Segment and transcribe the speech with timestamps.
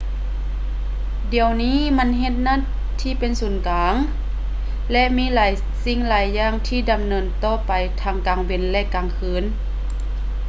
[1.33, 2.57] ດຽວນີ້ມັນເຮັດໜ້າ
[3.01, 3.93] ທີ່ເປັນສູນກາງ
[4.91, 5.51] ແລະ ມີຫຼາຍ
[5.85, 9.43] ສິ່ງຫຼາຍຢ່າງທີ່ດຳເນີນຕໍ່ໄປທັງກາງເວັນ ແລະ ກາງຄືນ